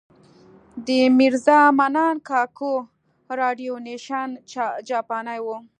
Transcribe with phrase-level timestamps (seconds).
[0.85, 2.73] د میرزا منان کاکو
[3.39, 4.29] راډیو نېشن
[4.89, 5.57] جاپانۍ وه.